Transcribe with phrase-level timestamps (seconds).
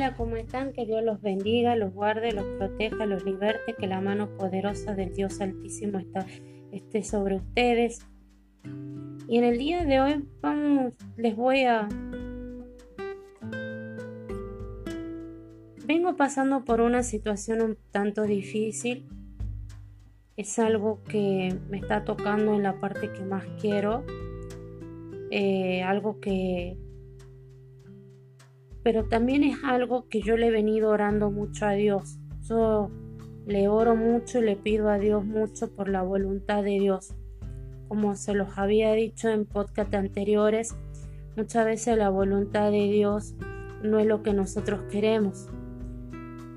[0.00, 0.72] Hola, ¿cómo están?
[0.72, 5.12] Que Dios los bendiga, los guarde, los proteja, los liberte, que la mano poderosa del
[5.12, 6.24] Dios Altísimo está,
[6.72, 8.06] esté sobre ustedes.
[9.28, 11.86] Y en el día de hoy vamos, les voy a...
[15.84, 19.06] Vengo pasando por una situación un tanto difícil.
[20.34, 24.06] Es algo que me está tocando en la parte que más quiero.
[25.30, 26.78] Eh, algo que
[28.82, 32.18] pero también es algo que yo le he venido orando mucho a Dios.
[32.48, 32.90] Yo
[33.46, 37.14] le oro mucho y le pido a Dios mucho por la voluntad de Dios.
[37.88, 40.74] Como se los había dicho en podcast anteriores,
[41.36, 43.34] muchas veces la voluntad de Dios
[43.82, 45.48] no es lo que nosotros queremos.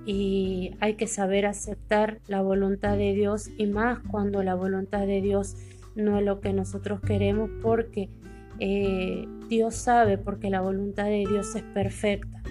[0.06, 5.22] Y hay que saber aceptar la voluntad de Dios y más cuando la voluntad de
[5.22, 5.56] Dios
[5.96, 8.10] no es lo que nosotros queremos porque
[8.60, 12.42] eh, Dios sabe porque la voluntad de Dios es perfecta.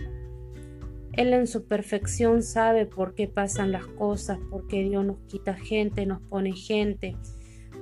[1.13, 5.55] Él en su perfección sabe por qué pasan las cosas, por qué Dios nos quita
[5.55, 7.17] gente, nos pone gente,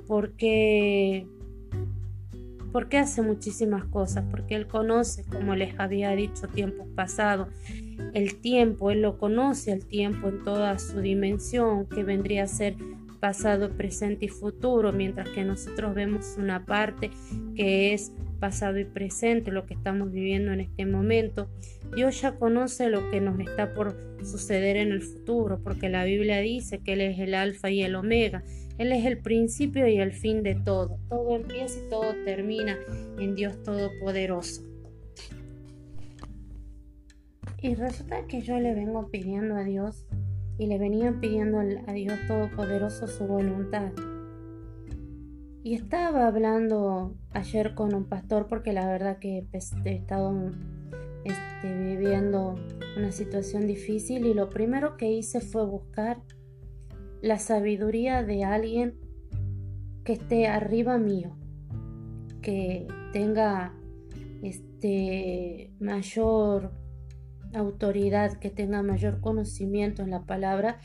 [0.06, 1.26] porque
[2.72, 7.48] porque hace muchísimas cosas, porque Él conoce, como les había dicho tiempos pasados,
[8.14, 12.76] el tiempo, Él lo conoce, el tiempo en toda su dimensión, que vendría a ser
[13.20, 17.10] pasado, presente y futuro, mientras que nosotros vemos una parte
[17.54, 21.48] que es pasado y presente, lo que estamos viviendo en este momento.
[21.94, 26.38] Dios ya conoce lo que nos está por suceder en el futuro, porque la Biblia
[26.40, 28.42] dice que Él es el alfa y el omega.
[28.78, 30.98] Él es el principio y el fin de todo.
[31.10, 32.78] Todo empieza y todo termina
[33.18, 34.62] en Dios Todopoderoso.
[37.62, 40.06] Y resulta que yo le vengo pidiendo a Dios
[40.60, 43.92] y le venían pidiendo a Dios Todopoderoso su voluntad.
[45.62, 50.50] Y estaba hablando ayer con un pastor porque la verdad que pues, he estado
[51.24, 52.56] este, viviendo
[52.98, 56.20] una situación difícil y lo primero que hice fue buscar
[57.22, 58.98] la sabiduría de alguien
[60.04, 61.38] que esté arriba mío,
[62.42, 63.74] que tenga
[64.42, 66.79] este mayor
[67.54, 70.78] autoridad, que tenga mayor conocimiento en la palabra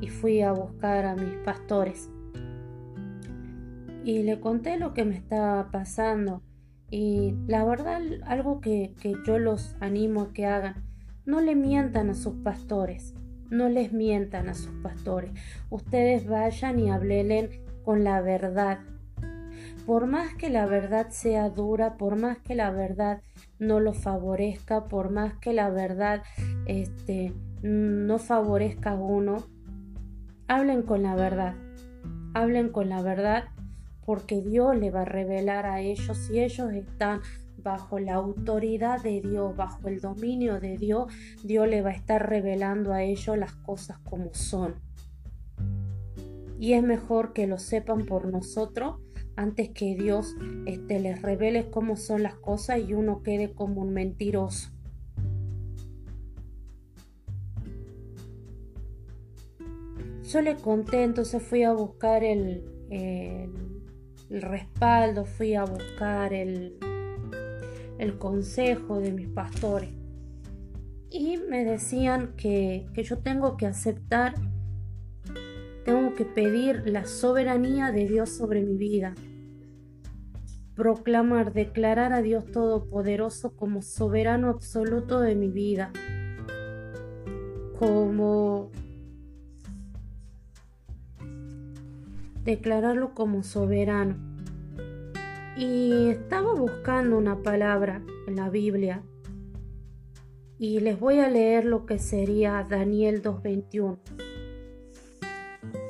[0.00, 2.10] y fui a buscar a mis pastores.
[4.04, 6.42] Y le conté lo que me estaba pasando
[6.90, 10.84] y la verdad algo que, que yo los animo a que hagan,
[11.24, 13.14] no le mientan a sus pastores,
[13.50, 15.32] no les mientan a sus pastores,
[15.70, 17.50] ustedes vayan y hablen
[17.84, 18.78] con la verdad.
[19.86, 23.22] Por más que la verdad sea dura, por más que la verdad
[23.60, 26.24] no lo favorezca, por más que la verdad
[26.66, 27.32] este,
[27.62, 29.46] no favorezca a uno,
[30.48, 31.54] hablen con la verdad,
[32.34, 33.44] hablen con la verdad
[34.04, 37.20] porque Dios le va a revelar a ellos si ellos están
[37.62, 41.12] bajo la autoridad de Dios, bajo el dominio de Dios,
[41.44, 44.74] Dios le va a estar revelando a ellos las cosas como son.
[46.58, 49.05] Y es mejor que lo sepan por nosotros
[49.36, 53.92] antes que Dios este, les revele cómo son las cosas y uno quede como un
[53.92, 54.70] mentiroso.
[60.24, 62.64] Yo le conté, entonces fui a buscar el,
[64.28, 66.76] respaldo, fui a buscar el,
[67.98, 69.90] el consejo de mis pastores.
[71.10, 74.34] Y me decían que, que yo tengo que aceptar
[75.86, 79.14] tengo que pedir la soberanía de Dios sobre mi vida.
[80.74, 85.92] Proclamar, declarar a Dios Todopoderoso como soberano absoluto de mi vida.
[87.78, 88.72] Como
[92.42, 94.16] declararlo como soberano.
[95.56, 99.04] Y estaba buscando una palabra en la Biblia
[100.58, 104.25] y les voy a leer lo que sería Daniel 2.21.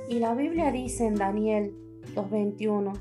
[0.08, 1.74] Y la Biblia dice en Daniel
[2.14, 2.92] 2.21,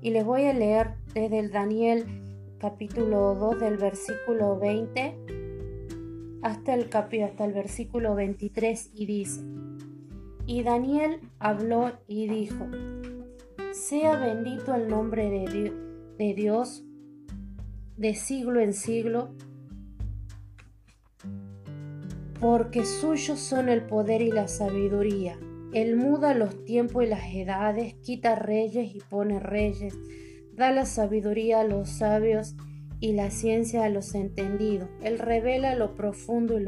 [0.00, 2.06] y les voy a leer desde el Daniel
[2.58, 5.14] capítulo 2 del versículo 20
[6.40, 9.42] hasta el, hasta el versículo 23 y dice,
[10.46, 12.66] y Daniel habló y dijo,
[13.72, 16.82] sea bendito el nombre de Dios
[17.98, 19.34] de siglo en siglo
[22.40, 25.38] porque suyos son el poder y la sabiduría.
[25.72, 29.94] Él muda los tiempos y las edades, quita reyes y pone reyes,
[30.54, 32.56] da la sabiduría a los sabios
[32.98, 34.88] y la ciencia a los entendidos.
[35.02, 36.62] Él revela lo profundo y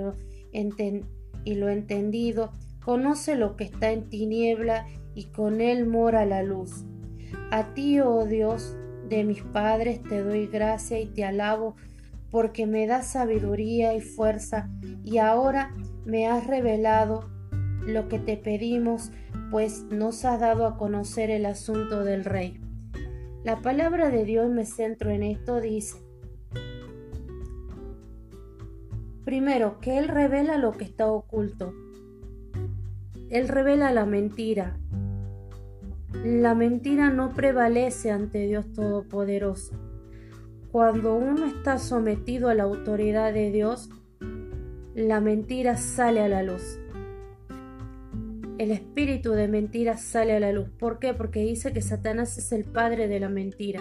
[1.54, 2.52] lo, entendido,
[2.84, 6.84] conoce lo que está en tiniebla y con él mora la luz.
[7.50, 8.76] A ti, oh Dios,
[9.08, 11.76] de mis padres te doy gracia y te alabo
[12.32, 14.70] porque me das sabiduría y fuerza,
[15.04, 15.74] y ahora
[16.06, 17.30] me has revelado
[17.86, 19.12] lo que te pedimos,
[19.50, 22.58] pues nos has dado a conocer el asunto del rey.
[23.44, 25.98] La palabra de Dios, me centro en esto, dice,
[29.26, 31.74] primero, que Él revela lo que está oculto.
[33.28, 34.78] Él revela la mentira.
[36.24, 39.91] La mentira no prevalece ante Dios Todopoderoso.
[40.72, 43.90] Cuando uno está sometido a la autoridad de Dios,
[44.94, 46.78] la mentira sale a la luz
[48.62, 50.68] el espíritu de mentira sale a la luz.
[50.78, 51.14] ¿Por qué?
[51.14, 53.80] Porque dice que Satanás es el padre de la mentira.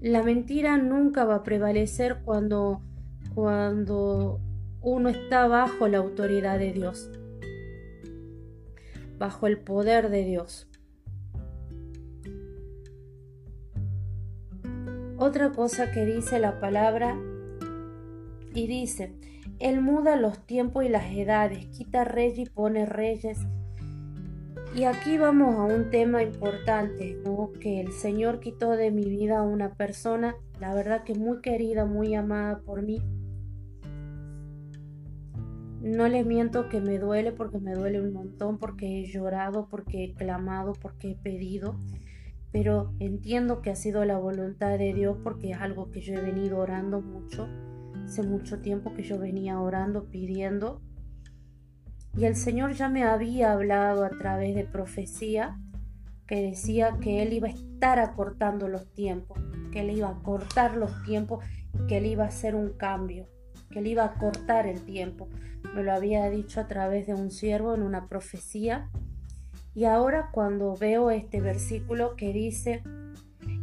[0.00, 2.80] La mentira nunca va a prevalecer cuando,
[3.34, 4.40] cuando
[4.80, 7.10] uno está bajo la autoridad de Dios,
[9.18, 10.66] bajo el poder de Dios.
[15.16, 17.16] Otra cosa que dice la palabra
[18.52, 19.14] y dice,
[19.60, 23.38] él muda los tiempos y las edades, quita reyes y pone reyes.
[24.74, 27.16] Y aquí vamos a un tema importante,
[27.60, 31.84] que el Señor quitó de mi vida a una persona, la verdad que muy querida,
[31.84, 33.00] muy amada por mí.
[35.80, 40.04] No les miento que me duele porque me duele un montón, porque he llorado, porque
[40.04, 41.76] he clamado, porque he pedido,
[42.54, 46.20] pero entiendo que ha sido la voluntad de Dios porque es algo que yo he
[46.20, 47.48] venido orando mucho
[48.04, 50.82] Hace mucho tiempo que yo venía orando, pidiendo.
[52.16, 55.58] Y el Señor ya me había hablado a través de profecía
[56.26, 59.38] que decía que Él iba a estar acortando los tiempos,
[59.72, 63.26] que Él iba a cortar los tiempos y que Él iba a hacer un cambio,
[63.70, 65.28] que Él iba a cortar el tiempo.
[65.74, 68.90] Me lo había dicho a través de un siervo en una profecía.
[69.74, 72.82] Y ahora cuando veo este versículo que dice,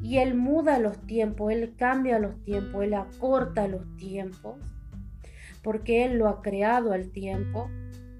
[0.01, 4.57] y Él muda los tiempos, Él cambia los tiempos, Él acorta los tiempos,
[5.63, 7.69] porque Él lo ha creado al tiempo,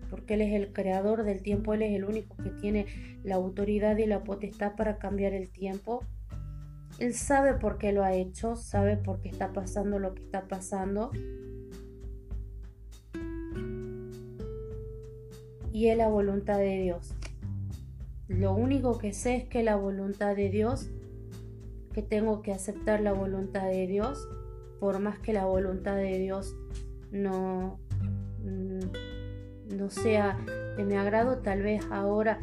[0.10, 2.86] porque Él es el creador del tiempo, Él es el único que tiene
[3.24, 6.06] la autoridad y la potestad para cambiar el tiempo.
[7.00, 10.48] Él sabe por qué lo ha hecho, sabe por qué está pasando lo que está
[10.48, 11.12] pasando.
[15.74, 17.16] Y es la voluntad de Dios.
[18.38, 20.89] Lo único que sé es que la voluntad de Dios
[21.94, 24.28] que tengo que aceptar la voluntad de Dios,
[24.80, 26.56] por más que la voluntad de Dios
[27.12, 27.80] no,
[28.44, 30.38] mm, no sea
[30.78, 32.39] de mi agrado, tal vez ahora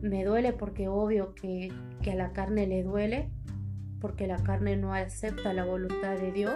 [0.00, 1.72] me duele porque obvio que,
[2.02, 3.30] que a la carne le duele,
[4.00, 6.54] porque la carne no acepta la voluntad de Dios,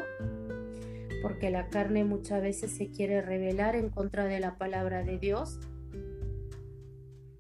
[1.23, 5.59] porque la carne muchas veces se quiere rebelar en contra de la palabra de Dios.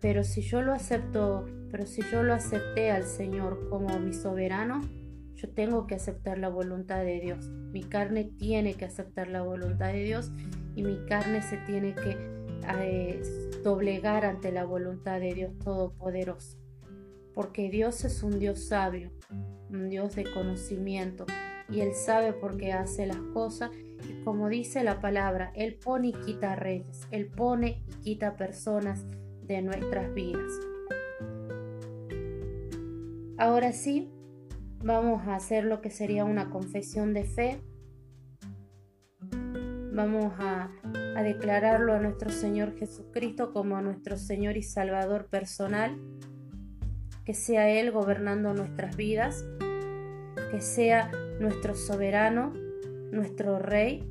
[0.02, 4.82] Pero si yo lo acepto pero si yo lo acepté al Señor como mi soberano,
[5.34, 7.48] yo tengo que aceptar la voluntad de Dios.
[7.48, 10.30] Mi carne tiene que aceptar la voluntad de Dios
[10.76, 12.18] y mi carne se tiene que
[12.78, 13.22] eh,
[13.64, 16.58] doblegar ante la voluntad de Dios Todopoderoso.
[17.32, 19.10] Porque Dios es un Dios sabio,
[19.70, 21.24] un Dios de conocimiento
[21.70, 23.70] y Él sabe por qué hace las cosas.
[24.06, 29.06] Y como dice la palabra, Él pone y quita reyes, Él pone y quita personas
[29.46, 30.50] de nuestras vidas.
[33.38, 34.08] Ahora sí,
[34.84, 37.60] vamos a hacer lo que sería una confesión de fe.
[39.92, 40.70] Vamos a,
[41.22, 46.00] declararlo a nuestro Señor Jesucristo como nuestro Señor y Salvador personal.
[47.24, 49.44] Que sea Él gobernando nuestras vidas.
[50.50, 52.52] Que sea nuestro soberano,
[53.10, 54.08] nuestro Rey.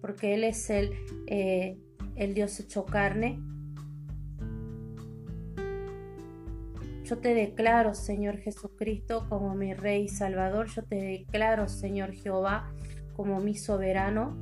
[0.00, 0.92] Porque Él es el,
[1.26, 1.78] eh,
[2.16, 3.40] el Dios hecho carne
[7.08, 10.66] Yo te declaro, Señor Jesucristo, como mi Rey y Salvador.
[10.66, 12.70] Yo te declaro, Señor Jehová,
[13.16, 14.36] como mi soberano.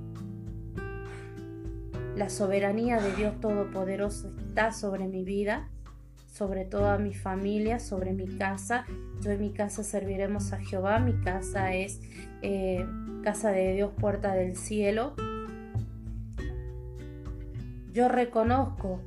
[2.17, 5.71] La soberanía de Dios Todopoderoso está sobre mi vida,
[6.27, 8.85] sobre toda mi familia, sobre mi casa.
[9.21, 10.99] Yo en mi casa serviremos a Jehová.
[10.99, 12.01] Mi casa es
[12.43, 12.85] eh,
[13.23, 15.15] casa de Dios, puerta del cielo.
[17.93, 19.01] Yo reconozco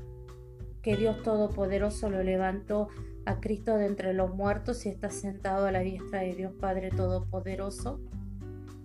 [0.82, 2.88] que Dios Todopoderoso lo levantó
[3.30, 6.90] a Cristo de entre los muertos y está sentado a la diestra de Dios Padre
[6.90, 8.02] Todopoderoso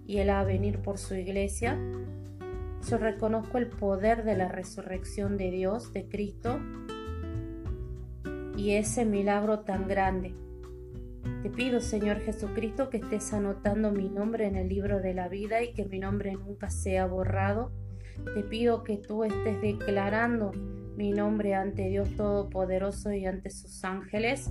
[0.06, 1.78] y Él va a venir por su iglesia.
[2.86, 6.60] Yo reconozco el poder de la resurrección de Dios, de Cristo,
[8.54, 10.34] y ese milagro tan grande.
[11.42, 15.62] Te pido, Señor Jesucristo, que estés anotando mi nombre en el libro de la vida
[15.62, 17.72] y que mi nombre nunca sea borrado.
[18.34, 20.52] Te pido que tú estés declarando
[20.96, 24.50] mi nombre ante Dios Todopoderoso y ante sus ángeles.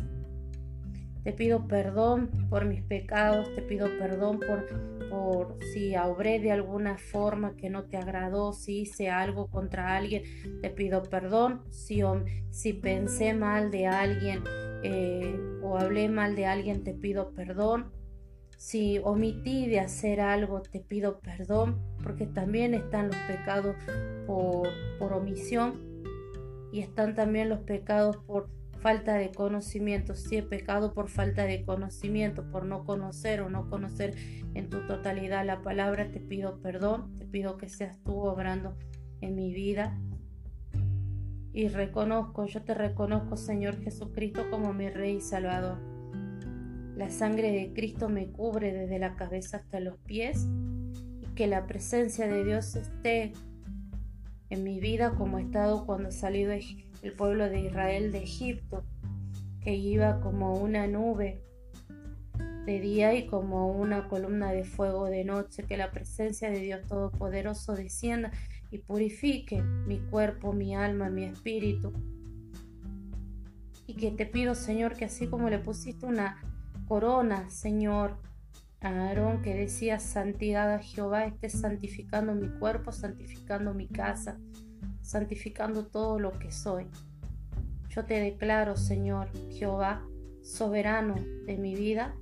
[1.23, 7.55] te pido perdón por mis pecados, te pido perdón por, si obré de alguna forma
[7.55, 10.23] que no te agradó, si hice algo contra alguien,
[10.61, 12.01] te pido perdón, si,
[12.49, 14.43] si pensé mal de alguien
[14.83, 17.91] eh, o hablé mal de alguien, te pido perdón.
[18.57, 23.75] Si omití de hacer algo, te pido perdón, porque también están los pecados
[24.25, 24.67] por,
[24.99, 25.92] por omisión
[26.73, 28.49] y están también los pecados por
[28.81, 33.69] falta de conocimiento, si he pecado por falta de conocimiento, por no conocer o no
[33.69, 34.15] conocer
[34.55, 38.75] en tu totalidad la palabra, te pido perdón, te pido que seas tú obrando
[39.21, 39.97] en mi vida.
[41.53, 45.77] Y reconozco, yo te reconozco, Señor Jesucristo, como mi Rey y Salvador.
[46.97, 50.47] La sangre de Cristo me cubre desde la cabeza hasta los pies
[51.21, 53.33] y que la presencia de Dios esté
[54.53, 56.63] en mi vida como estado cuando salí de
[57.01, 58.83] el pueblo de Israel de Egipto,
[59.61, 61.41] que iba como una nube
[62.65, 66.85] de día y como una columna de fuego de noche, que la presencia de Dios
[66.87, 68.31] Todopoderoso descienda
[68.69, 71.91] y purifique mi cuerpo, mi alma, mi espíritu.
[73.87, 76.41] Y que te pido, Señor, que así como le pusiste una
[76.87, 78.17] corona, Señor,
[78.83, 84.37] Aarón que decía santidad a Jehová, esté santificando mi cuerpo, santificando mi casa,
[85.01, 86.87] santificando todo lo que soy.
[87.89, 90.05] Yo te declaro, Señor Jehová,
[90.41, 92.15] soberano de mi vida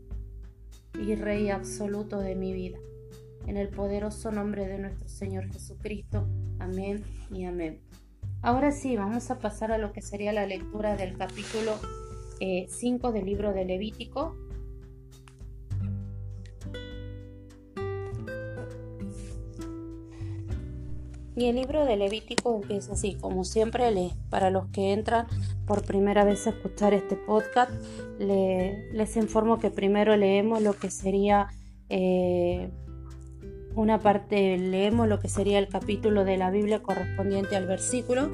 [1.00, 2.78] y Rey absoluto de mi vida.
[3.48, 6.28] En el poderoso nombre de nuestro Señor Jesucristo.
[6.60, 7.80] Amén y amén.
[8.44, 11.80] Ahora sí, vamos a pasar a lo que sería la lectura del capítulo
[12.40, 14.36] 5 eh, del libro de Levítico.
[21.42, 25.26] Y el libro de Levítico empieza así, como siempre, le, para los que entran
[25.66, 27.72] por primera vez a escuchar este podcast,
[28.20, 31.48] les informo que primero leemos lo que sería
[31.90, 32.70] eh,
[33.74, 38.32] una parte, leemos lo que sería el capítulo de la Biblia correspondiente al versículo,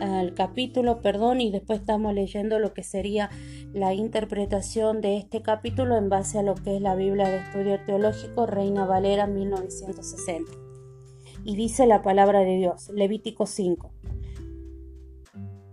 [0.00, 3.28] al capítulo, perdón, y después estamos leyendo lo que sería
[3.74, 7.78] la interpretación de este capítulo en base a lo que es la Biblia de Estudio
[7.84, 10.65] Teológico Reina Valera 1960.
[11.48, 13.92] Y dice la palabra de Dios, Levítico 5.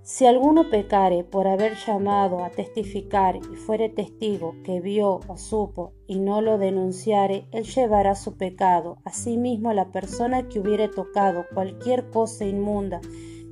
[0.03, 5.94] Si alguno pecare por haber llamado a testificar y fuere testigo que vio o supo
[6.06, 9.00] y no lo denunciare, él llevará su pecado.
[9.03, 13.01] Asimismo, la persona que hubiere tocado cualquier cosa inmunda,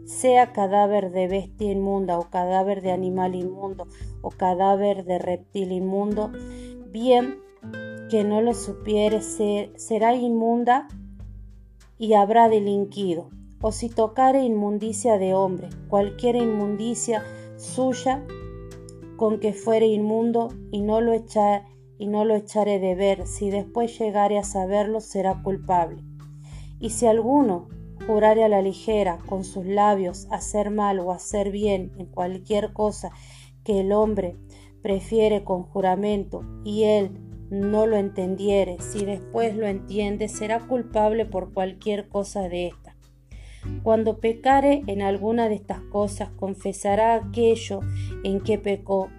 [0.05, 3.87] sea cadáver de bestia inmunda o cadáver de animal inmundo
[4.21, 6.31] o cadáver de reptil inmundo,
[6.91, 7.39] bien
[8.11, 10.87] que no lo supiere, será inmunda
[12.01, 13.29] y habrá delinquido,
[13.61, 17.23] o si tocare inmundicia de hombre, cualquier inmundicia
[17.57, 18.25] suya
[19.17, 21.67] con que fuere inmundo y no lo echar,
[21.99, 26.01] echaré de ver, si después llegare a saberlo será culpable.
[26.79, 27.67] Y si alguno
[28.07, 33.11] jurare a la ligera con sus labios hacer mal o hacer bien en cualquier cosa
[33.63, 34.37] que el hombre
[34.81, 41.53] prefiere con juramento y él no lo entendiere, si después lo entiende, será culpable por
[41.53, 42.95] cualquier cosa de esta.
[43.83, 47.81] Cuando pecare en alguna de estas cosas, confesará aquello
[48.23, 49.09] en que pecó,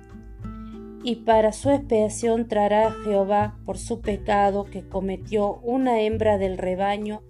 [1.04, 6.56] y para su expiación traerá a Jehová por su pecado que cometió una hembra del
[6.56, 7.20] rebaño,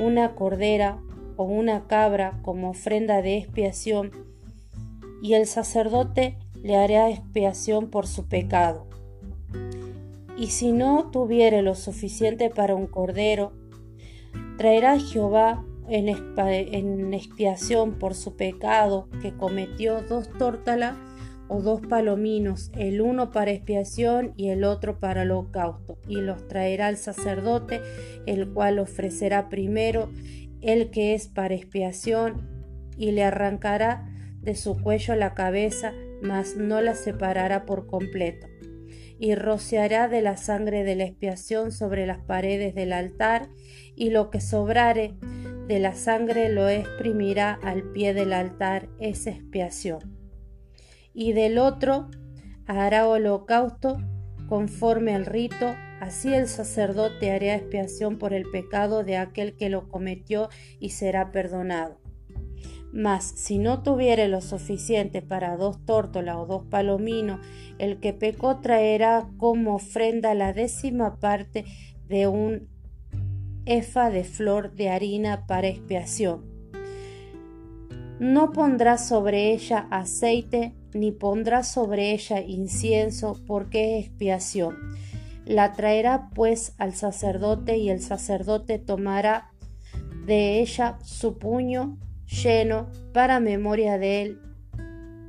[0.00, 1.02] una cordera
[1.36, 4.12] o una cabra como ofrenda de expiación,
[5.20, 8.91] y el sacerdote le hará expiación por su pecado
[10.36, 13.52] y si no tuviere lo suficiente para un cordero,
[14.56, 20.96] traerá Jehová en, expiación por su pecado que cometió dos tórtalas
[21.48, 26.88] o dos palominos, el uno para expiación y el otro para holocausto, y los traerá
[26.88, 27.82] el sacerdote,
[28.24, 30.08] el cual ofrecerá primero
[30.62, 32.48] el que es para expiación,
[32.96, 34.08] y le arrancará
[34.40, 38.51] de su cuello la cabeza, mas no la separará por completo
[39.22, 43.48] y rociará de la sangre de la expiación sobre las paredes del altar,
[43.94, 45.14] y lo que sobrare
[45.68, 50.18] de la sangre lo exprimirá al pie del altar, esa expiación.
[51.14, 52.10] Y del otro
[52.66, 53.98] hará holocausto
[54.48, 59.88] conforme al rito, así el sacerdote hará expiación por el pecado de aquel que lo
[59.88, 60.48] cometió
[60.80, 62.01] y será perdonado.
[62.92, 67.40] Mas si no tuviere lo suficiente para dos tórtolas o dos palominos,
[67.78, 71.64] el que pecó traerá como ofrenda la décima parte
[72.06, 72.68] de un
[73.64, 76.44] efa de flor de harina para expiación.
[78.20, 84.76] No pondrá sobre ella aceite ni pondrá sobre ella incienso, porque es expiación.
[85.46, 89.50] La traerá pues al sacerdote y el sacerdote tomará
[90.26, 91.98] de ella su puño
[92.32, 94.40] lleno para memoria de él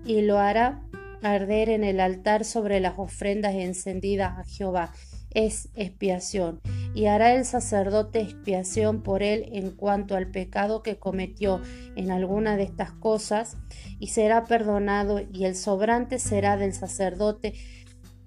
[0.05, 0.81] y lo hará
[1.21, 4.91] arder en el altar sobre las ofrendas encendidas a Jehová.
[5.33, 6.61] Es expiación.
[6.93, 11.59] Y hará el sacerdote expiación por él en cuanto al pecado que cometió
[11.95, 13.57] en alguna de estas cosas,
[13.99, 17.53] y será perdonado, y el sobrante será del sacerdote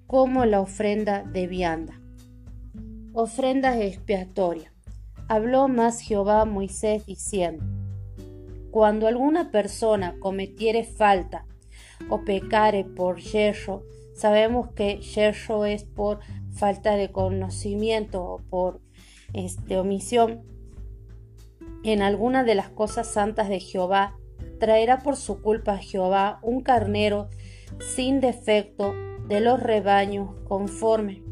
[0.05, 2.01] como la ofrenda de vianda.
[3.13, 4.73] Ofrenda expiatoria.
[5.29, 7.63] Habló más Jehová a Moisés diciendo,
[8.77, 11.47] Cuando alguna persona cometiere falta
[12.11, 13.81] o pecare por yerro,
[14.13, 16.19] sabemos que yerro es por
[16.51, 18.79] falta de conocimiento o por
[19.33, 20.43] este, omisión.
[21.83, 24.15] En alguna de las cosas santas de Jehová,
[24.59, 27.29] traerá por su culpa a Jehová un carnero
[27.79, 28.93] sin defecto
[29.27, 31.23] de los rebaños conforme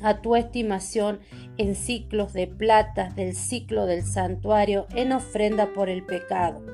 [0.00, 1.20] a tu estimación
[1.60, 6.64] en ciclos de plata del ciclo del santuario en ofrenda por el pecado,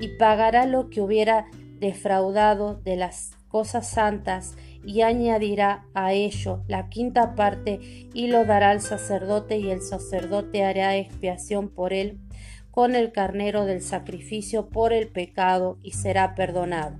[0.00, 1.44] y pagará lo que hubiera
[1.78, 7.78] defraudado de las cosas santas y añadirá a ello la quinta parte
[8.14, 12.18] y lo dará al sacerdote y el sacerdote hará expiación por él
[12.70, 16.96] con el carnero del sacrificio por el pecado y será perdonado.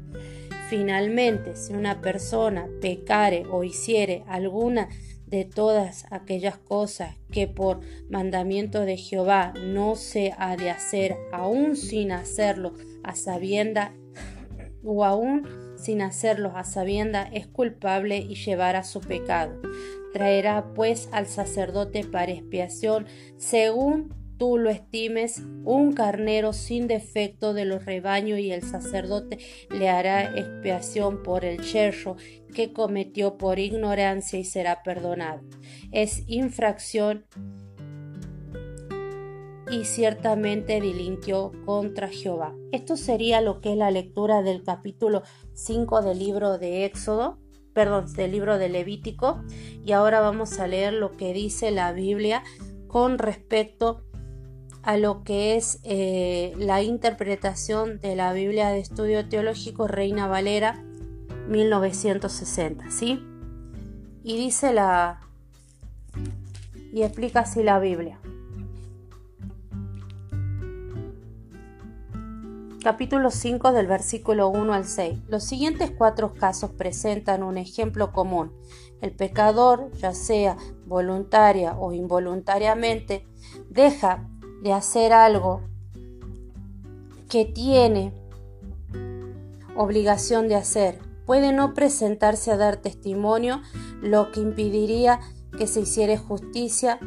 [0.69, 4.89] Finalmente, si una persona pecare o hiciere alguna
[5.33, 11.75] de todas aquellas cosas que por mandamiento de Jehová no se ha de hacer, aun
[11.75, 13.95] sin hacerlo a sabienda
[14.85, 15.49] o aún
[15.79, 19.59] sin hacerlo a sabienda, es culpable y llevará su pecado.
[20.13, 23.07] Traerá pues al sacerdote para expiación,
[23.39, 29.39] según tú lo estimes, un carnero sin defecto de los rebaños y el sacerdote
[29.71, 32.17] le hará expiación por el yerro
[32.53, 35.43] que cometió por ignorancia y será perdonado.
[35.93, 37.25] Es infracción
[39.71, 42.53] y ciertamente delinquió contra Jehová.
[42.73, 45.23] Esto sería lo que es la lectura del capítulo
[45.55, 47.39] 5 del libro de Éxodo,
[47.75, 49.41] perdón, del libro de Levítico.
[49.85, 52.43] Y ahora vamos a leer lo que dice la Biblia
[52.89, 54.03] con respecto
[54.83, 60.83] a lo que es eh, la interpretación de la Biblia de Estudio Teológico Reina Valera
[61.49, 63.23] 1960, ¿sí?
[64.25, 65.21] Y dice la...
[66.93, 68.19] y explica así la Biblia.
[72.83, 75.21] capítulo 5 del versículo 1 al 6.
[75.29, 78.53] Los siguientes cuatro casos presentan un ejemplo común.
[79.01, 83.25] El pecador, ya sea voluntaria o involuntariamente,
[83.71, 84.29] deja
[84.63, 85.61] de hacer algo
[87.29, 88.13] que tiene
[89.77, 90.99] obligación de hacer.
[91.27, 93.61] Puede no presentarse a dar testimonio,
[94.01, 95.21] lo que impediría
[95.57, 96.99] que se hiciera justicia.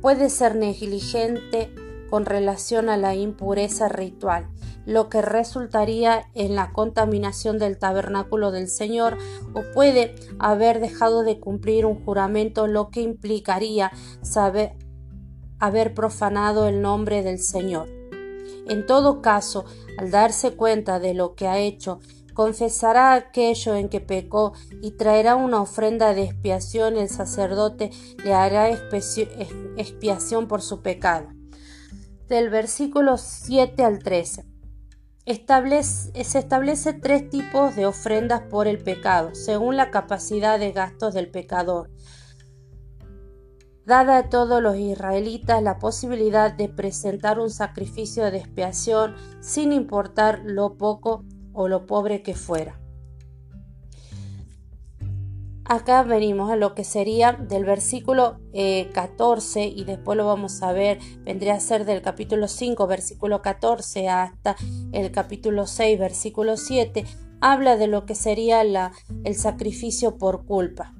[0.00, 1.74] Puede ser negligente
[2.08, 4.48] con relación a la impureza ritual
[4.86, 9.18] lo que resultaría en la contaminación del tabernáculo del Señor,
[9.54, 13.92] o puede haber dejado de cumplir un juramento, lo que implicaría
[14.22, 14.72] saber
[15.60, 17.88] haber profanado el nombre del Señor.
[18.68, 19.64] En todo caso,
[19.98, 22.00] al darse cuenta de lo que ha hecho,
[22.34, 27.90] confesará aquello en que pecó y traerá una ofrenda de expiación, el sacerdote
[28.24, 31.28] le hará expiación por su pecado.
[32.28, 34.50] Del versículo 7 al 13
[35.26, 41.30] se establece tres tipos de ofrendas por el pecado, según la capacidad de gastos del
[41.30, 41.90] pecador.
[43.90, 50.42] Dada a todos los israelitas la posibilidad de presentar un sacrificio de expiación sin importar
[50.44, 52.78] lo poco o lo pobre que fuera.
[55.64, 58.38] Acá venimos a lo que sería del versículo
[58.92, 63.42] 14 eh, y después lo vamos a ver, vendría a ser del capítulo 5, versículo
[63.42, 64.54] 14 hasta
[64.92, 67.04] el capítulo 6, versículo 7,
[67.40, 70.94] habla de lo que sería el sacrificio por culpa.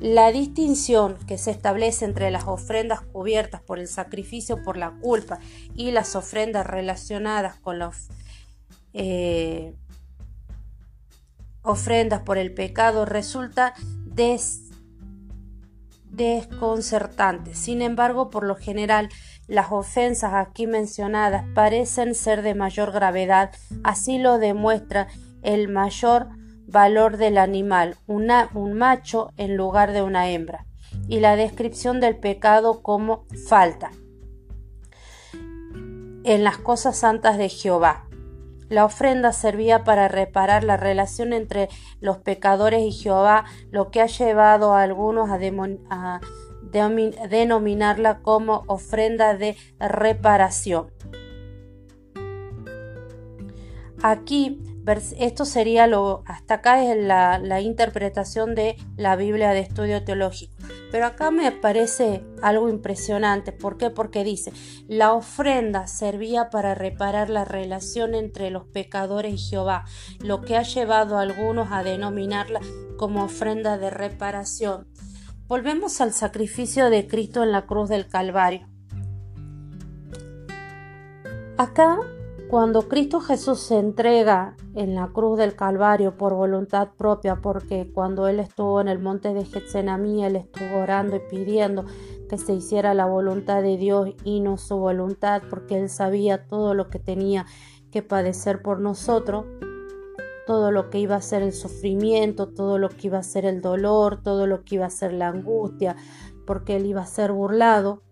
[0.00, 5.38] La distinción que se establece entre las ofrendas cubiertas por el sacrificio por la culpa
[5.74, 8.08] y las ofrendas relacionadas con los
[8.94, 9.74] eh,
[11.62, 13.74] ofrendas por el pecado resulta
[16.06, 17.54] desconcertante.
[17.54, 19.10] Sin embargo, por lo general,
[19.48, 23.52] las ofensas aquí mencionadas parecen ser de mayor gravedad,
[23.84, 25.08] así lo demuestra
[25.42, 26.28] el mayor
[26.70, 30.66] valor del animal, un macho en lugar de una hembra,
[31.08, 33.90] y la descripción del pecado como falta
[36.24, 38.06] en las cosas santas de Jehová.
[38.68, 41.68] La ofrenda servía para reparar la relación entre
[42.00, 46.20] los pecadores y Jehová, lo que ha llevado a algunos a,
[46.70, 50.92] denominarla como ofrenda de reparación.
[54.02, 54.62] Aquí
[55.18, 60.54] esto sería lo, hasta acá es la, interpretación de la Biblia de estudio teológico.
[60.90, 63.52] Pero acá me parece algo impresionante.
[63.52, 63.90] ¿Por qué?
[63.90, 64.52] Porque dice,
[64.88, 69.84] la ofrenda servía para reparar la relación entre los pecadores y Jehová,
[70.20, 72.60] lo que ha llevado a algunos a denominarla
[72.96, 74.88] como ofrenda de reparación.
[75.46, 78.68] Volvemos al sacrificio de Cristo en la cruz del Calvario.
[81.56, 81.98] Acá
[82.50, 88.26] cuando Cristo Jesús se entrega en la cruz del Calvario por voluntad propia, porque cuando
[88.26, 91.84] Él estuvo en el monte de Getsemaní, Él estuvo orando y pidiendo
[92.28, 96.74] que se hiciera la voluntad de Dios y no su voluntad, porque Él sabía todo
[96.74, 97.46] lo que tenía
[97.92, 99.44] que padecer por nosotros,
[100.44, 103.62] todo lo que iba a ser el sufrimiento, todo lo que iba a ser el
[103.62, 105.94] dolor, todo lo que iba a ser la angustia,
[106.48, 108.02] porque Él iba a ser burlado.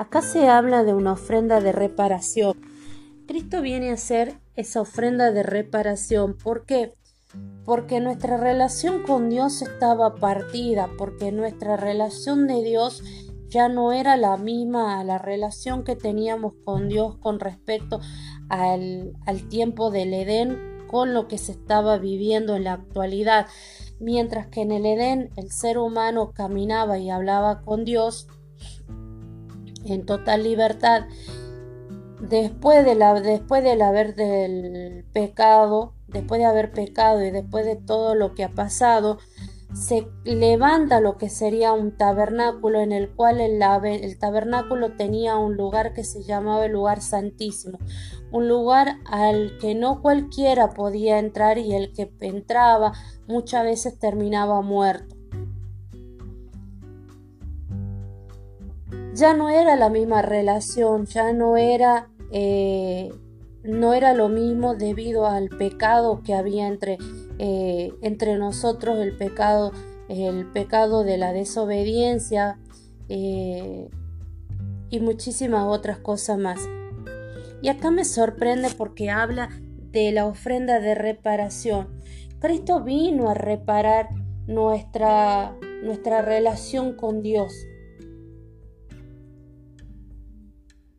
[0.00, 2.54] Acá se habla de una ofrenda de reparación.
[3.26, 6.38] Cristo viene a ser esa ofrenda de reparación.
[6.42, 6.94] ¿Por qué?
[7.66, 13.02] Porque nuestra relación con Dios estaba partida, porque nuestra relación de Dios
[13.48, 18.00] ya no era la misma a la relación que teníamos con Dios con respecto
[18.48, 23.48] al, al tiempo del Edén con lo que se estaba viviendo en la actualidad.
[24.00, 28.28] Mientras que en el Edén el ser humano caminaba y hablaba con Dios,
[29.84, 31.04] en total libertad
[32.20, 38.14] después de la después haber del pecado después de haber pecado y después de todo
[38.14, 39.18] lo que ha pasado
[39.74, 45.56] se levanta lo que sería un tabernáculo en el cual el, el, tabernáculo tenía un
[45.56, 47.78] lugar que se llamaba el lugar santísimo,
[48.32, 52.92] un lugar al que no cualquiera podía entrar y el que entraba
[53.28, 55.19] muchas veces terminaba muerto.
[59.14, 63.12] Ya no era la misma relación, ya no era, eh,
[63.62, 66.98] no era lo mismo debido al pecado que había entre,
[67.38, 69.72] eh, entre nosotros, el pecado,
[70.08, 72.58] el pecado de la desobediencia
[73.08, 73.88] eh,
[74.88, 76.60] y muchísimas otras cosas más.
[77.62, 79.50] Y acá me sorprende porque habla
[79.92, 81.88] de la ofrenda de reparación.
[82.38, 84.08] Cristo vino a reparar
[84.46, 87.52] nuestra, nuestra relación con Dios.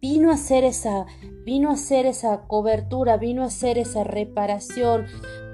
[0.02, 1.06] Vino a hacer esa,
[1.46, 5.06] vino a hacer esa cobertura, vino a hacer esa reparación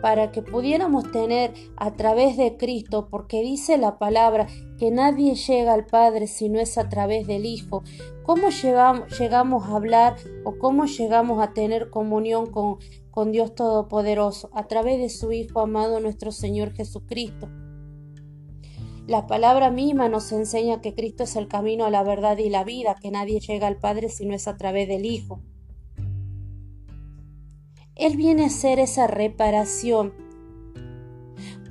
[0.01, 5.73] para que pudiéramos tener a través de Cristo, porque dice la palabra que nadie llega
[5.73, 7.83] al Padre si no es a través del Hijo.
[8.23, 12.77] ¿Cómo llegamos, llegamos a hablar o cómo llegamos a tener comunión con,
[13.11, 14.49] con Dios Todopoderoso?
[14.53, 17.49] A través de su Hijo amado nuestro Señor Jesucristo.
[19.07, 22.65] La palabra misma nos enseña que Cristo es el camino a la verdad y la
[22.65, 25.39] vida, que nadie llega al Padre si no es a través del Hijo.
[27.95, 30.13] Él viene a hacer esa reparación.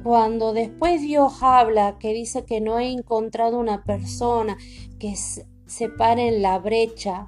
[0.03, 4.57] Cuando después Dios habla, que dice que no he encontrado una persona
[4.99, 7.27] que se pare en la brecha,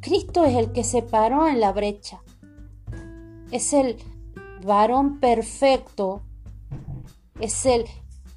[0.00, 2.22] Cristo es el que se paró en la brecha.
[3.50, 3.96] Es el
[4.66, 6.22] varón perfecto,
[7.40, 7.84] es el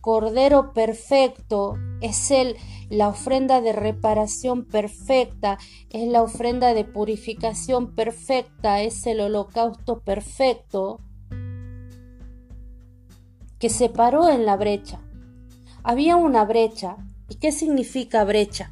[0.02, 2.56] cordero perfecto, es el
[2.90, 5.60] la ofrenda de reparación perfecta,
[5.92, 11.00] es la ofrenda de purificación perfecta, es el holocausto perfecto
[13.60, 15.02] que se paró en la brecha.
[15.84, 16.98] Había una brecha.
[17.28, 18.72] ¿Y qué significa brecha?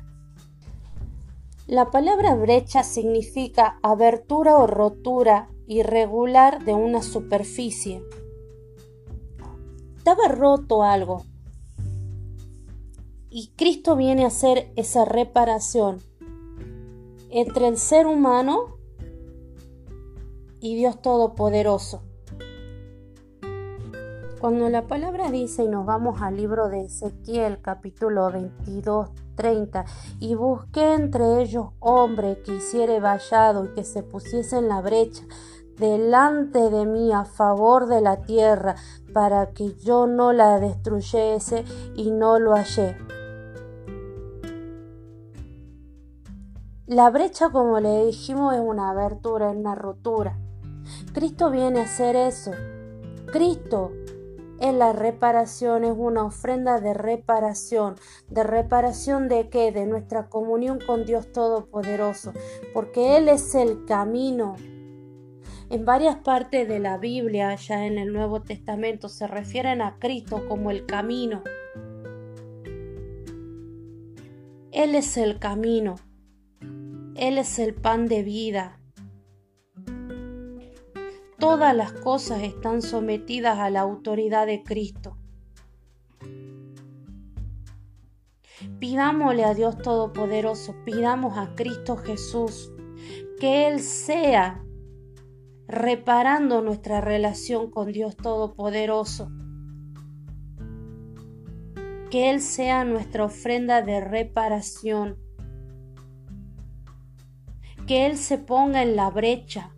[1.68, 8.02] La palabra brecha significa abertura o rotura irregular de una superficie.
[9.98, 11.24] Estaba roto algo.
[13.30, 16.02] Y Cristo viene a hacer esa reparación
[17.30, 18.78] entre el ser humano
[20.62, 22.02] y Dios Todopoderoso.
[24.40, 29.86] Cuando la palabra dice, y nos vamos al libro de Ezequiel capítulo 22, 30,
[30.20, 35.24] y busqué entre ellos hombre que hiciere vallado y que se pusiese en la brecha
[35.78, 38.76] delante de mí a favor de la tierra,
[39.14, 41.64] para que yo no la destruyese
[41.96, 42.98] y no lo hallé.
[46.88, 50.38] La brecha, como le dijimos, es una abertura, es una rotura.
[51.14, 52.52] Cristo viene a hacer eso.
[53.32, 53.92] Cristo
[54.60, 57.96] es la reparación, es una ofrenda de reparación.
[58.30, 59.72] ¿De reparación de qué?
[59.72, 62.32] De nuestra comunión con Dios Todopoderoso,
[62.74, 64.56] porque Él es el camino.
[65.70, 70.48] En varias partes de la Biblia, ya en el Nuevo Testamento, se refieren a Cristo
[70.48, 71.44] como el camino.
[74.72, 75.96] Él es el camino.
[77.16, 78.80] Él es el pan de vida.
[81.38, 85.18] Todas las cosas están sometidas a la autoridad de Cristo.
[88.80, 92.72] Pidámosle a Dios Todopoderoso, pidamos a Cristo Jesús,
[93.40, 94.64] que Él sea
[95.68, 99.30] reparando nuestra relación con Dios Todopoderoso.
[102.10, 105.18] Que Él sea nuestra ofrenda de reparación.
[107.86, 109.72] Que Él se ponga en la brecha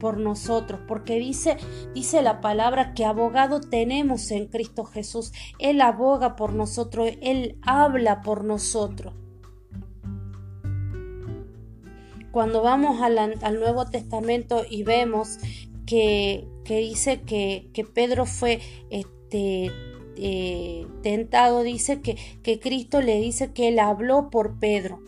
[0.00, 1.56] por nosotros, porque dice,
[1.94, 5.32] dice la palabra que abogado tenemos en Cristo Jesús.
[5.58, 9.14] Él aboga por nosotros, Él habla por nosotros.
[12.34, 15.38] Cuando vamos al, Nuevo Testamento y vemos
[15.86, 19.70] que, dice que, que, Pedro fue este,
[20.16, 25.00] eh, tentado, dice que, que Cristo le dice que Él habló por Pedro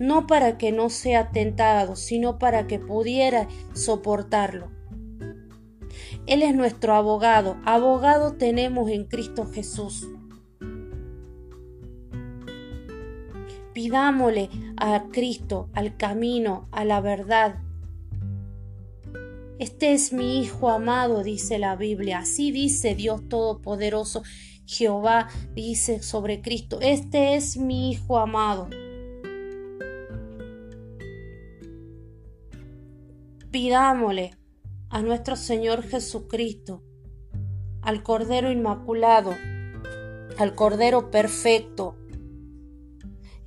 [0.00, 4.68] no para que no sea tentado, sino para que pudiera soportarlo.
[6.26, 10.08] Él es nuestro abogado, abogado tenemos en Cristo Jesús.
[13.72, 17.56] Pidámosle a Cristo, al camino, a la verdad.
[19.58, 22.18] Este es mi Hijo amado, dice la Biblia.
[22.18, 24.22] Así dice Dios Todopoderoso.
[24.66, 28.68] Jehová dice sobre Cristo, este es mi Hijo amado.
[33.50, 34.36] Pidámosle
[34.88, 36.82] a nuestro Señor Jesucristo,
[37.82, 39.34] al Cordero Inmaculado,
[40.38, 41.96] al Cordero Perfecto,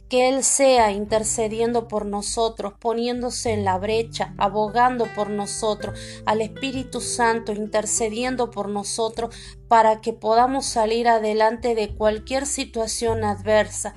[0.10, 7.02] que Él sea intercediendo por nosotros, poniéndose en la brecha, abogando por nosotros, al Espíritu
[7.02, 9.36] Santo intercediendo por nosotros
[9.68, 13.96] para que podamos salir adelante de cualquier situación adversa.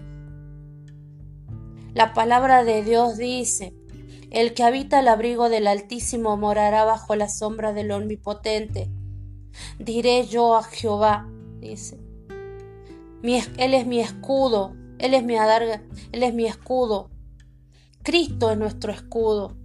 [1.95, 3.75] La palabra de Dios dice,
[4.31, 8.91] el que habita el abrigo del Altísimo morará bajo la sombra del Omnipotente.
[9.79, 11.29] Diré yo a Jehová,
[11.61, 11.99] dice.
[13.23, 15.83] él es mi escudo, Él es mi adarga,
[16.13, 17.11] Él es mi escudo.
[18.03, 19.57] Cristo es nuestro escudo.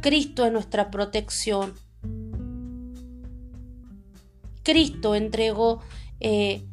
[0.00, 1.74] Cristo es nuestra protección.
[4.62, 5.80] Cristo entregó
[6.20, 6.66] eh,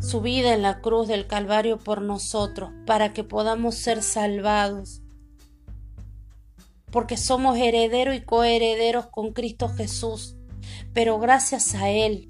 [0.00, 5.02] su vida en la cruz del Calvario por nosotros, para que podamos ser salvados
[6.90, 10.36] porque somos herederos y coherederos con Cristo Jesús.
[10.92, 12.28] Pero gracias a Él,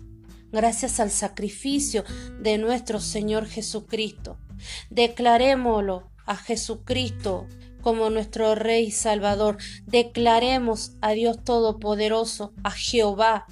[0.51, 2.05] gracias al sacrificio
[2.41, 4.39] de nuestro Señor Jesucristo,
[4.91, 7.47] declarémoslo a Jesucristo
[7.81, 9.59] como nuestro Rey Salvador.
[9.87, 13.47] Declaremos a Dios Todopoderoso, a Jehová,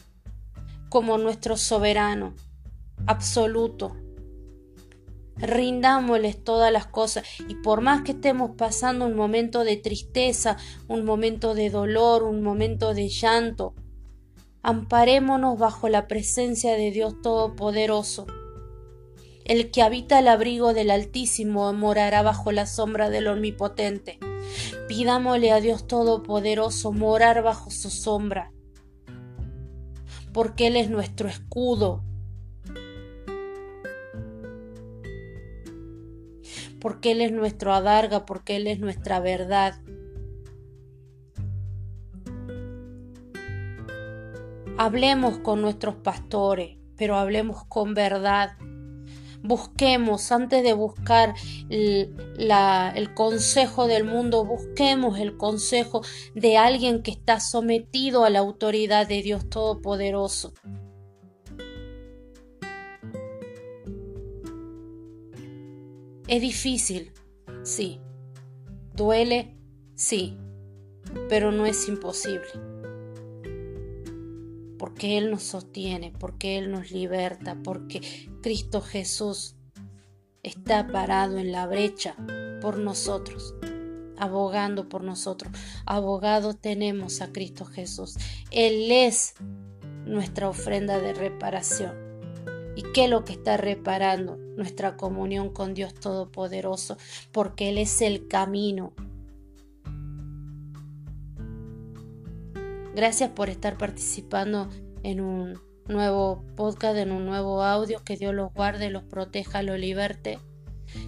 [0.89, 2.35] como nuestro soberano
[3.07, 3.97] absoluto
[5.39, 10.57] rindámosles todas las cosas y por más que estemos pasando un momento de tristeza,
[10.89, 13.75] un momento de dolor, un momento de llanto,
[14.63, 18.27] amparémonos bajo la presencia de Dios Todopoderoso.
[19.47, 24.19] El que habita el abrigo del Altísimo morará bajo la sombra del Omnipotente.
[24.89, 28.51] Pidámosle a Dios Todopoderoso morar bajo su sombra,
[30.33, 32.03] porque Él es nuestro escudo,
[36.81, 39.81] porque Él es nuestro adarga, porque Él es nuestra verdad.
[44.77, 48.57] Hablemos con nuestros pastores, pero hablemos con verdad.
[49.47, 51.35] Busquemos, antes de buscar
[51.69, 56.03] el, consejo del mundo, busquemos el consejo
[56.35, 60.53] de alguien que está sometido a la autoridad de Dios Todopoderoso.
[66.27, 67.13] Es difícil,
[67.63, 68.01] sí.
[68.95, 69.57] Duele,
[69.95, 70.37] sí.
[71.29, 72.76] Pero no es imposible.
[74.87, 78.01] Porque Él nos sostiene, porque Él nos liberta, porque
[78.41, 79.57] Cristo Jesús
[80.45, 82.15] está parado en la brecha
[82.63, 83.57] por nosotros,
[84.17, 85.53] abogando por nosotros.
[85.87, 88.15] Abogado tenemos a Cristo Jesús.
[88.53, 89.35] Él es
[90.05, 91.93] nuestra ofrenda de reparación.
[92.77, 94.37] ¿Y qué es lo que está reparando?
[94.37, 96.97] Nuestra comunión con Dios Todopoderoso,
[97.33, 98.93] porque Él es el camino.
[102.97, 104.71] Gracias por estar participando
[105.03, 108.03] en un nuevo podcast, en un nuevo audio.
[108.03, 110.39] Que Dios los guarde, los proteja, los liberte.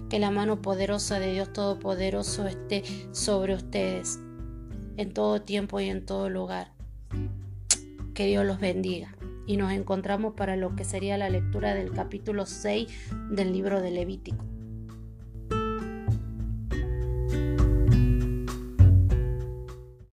[0.07, 4.19] Que la mano poderosa de Dios Todopoderoso esté sobre ustedes
[4.97, 6.73] en todo tiempo y en todo lugar.
[8.13, 9.15] Que Dios los bendiga.
[9.47, 12.87] Y nos encontramos para lo que sería la lectura del capítulo 6
[13.31, 14.45] del libro de Levítico.